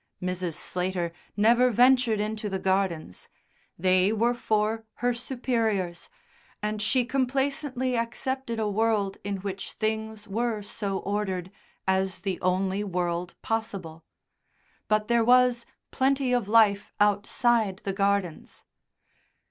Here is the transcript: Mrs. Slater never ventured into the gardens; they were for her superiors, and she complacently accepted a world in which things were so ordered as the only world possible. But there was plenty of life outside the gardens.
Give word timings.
Mrs. 0.19 0.55
Slater 0.55 1.11
never 1.37 1.69
ventured 1.69 2.19
into 2.19 2.49
the 2.49 2.57
gardens; 2.57 3.29
they 3.77 4.11
were 4.11 4.33
for 4.33 4.83
her 4.95 5.13
superiors, 5.13 6.09
and 6.59 6.81
she 6.81 7.05
complacently 7.05 7.95
accepted 7.95 8.59
a 8.59 8.67
world 8.67 9.19
in 9.23 9.37
which 9.41 9.73
things 9.73 10.27
were 10.27 10.63
so 10.63 10.97
ordered 11.01 11.51
as 11.87 12.21
the 12.21 12.41
only 12.41 12.83
world 12.83 13.35
possible. 13.43 14.03
But 14.87 15.07
there 15.07 15.23
was 15.23 15.67
plenty 15.91 16.33
of 16.33 16.47
life 16.49 16.91
outside 16.99 17.77
the 17.83 17.93
gardens. 17.93 18.65